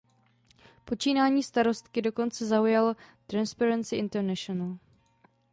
[0.85, 2.95] Počínání starostky dokonce zaujalo
[3.27, 4.77] Transparency International.